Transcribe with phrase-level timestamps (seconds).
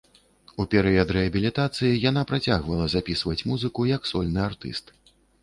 [0.61, 4.85] У перыяд рэабілітацыі яна працягвала запісваць музыку як сольны артыст.